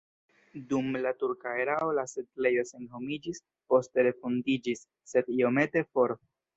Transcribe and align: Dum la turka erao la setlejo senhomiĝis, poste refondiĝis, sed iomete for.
Dum 0.69 0.87
la 1.05 1.11
turka 1.23 1.53
erao 1.65 1.91
la 1.99 2.07
setlejo 2.15 2.65
senhomiĝis, 2.71 3.45
poste 3.75 4.09
refondiĝis, 4.11 4.87
sed 5.15 5.35
iomete 5.41 5.91
for. 5.95 6.21